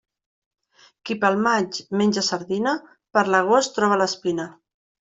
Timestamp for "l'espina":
4.05-4.51